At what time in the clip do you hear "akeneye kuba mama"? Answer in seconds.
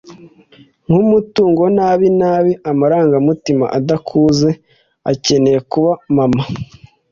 5.11-6.43